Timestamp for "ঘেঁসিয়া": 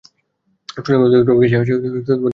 1.39-1.61